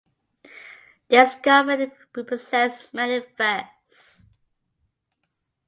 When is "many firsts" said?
2.91-4.25